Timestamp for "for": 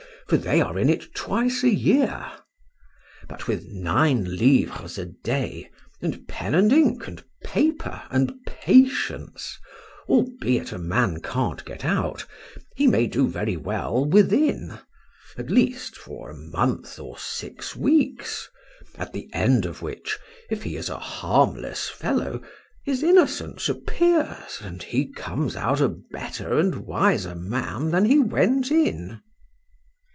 0.27-0.37, 15.97-16.29